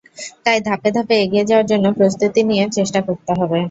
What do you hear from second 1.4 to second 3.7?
যাওয়ার জন্য প্রস্তুতি নিয়ে চেষ্টা করতে হবে।